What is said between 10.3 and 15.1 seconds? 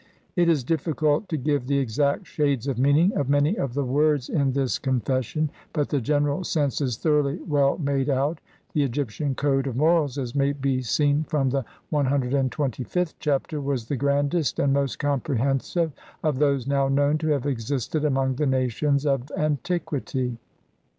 may be seen from the CXXVth Chapter, was the grandest and most